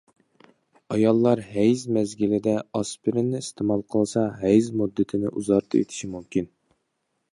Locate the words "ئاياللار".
0.93-1.41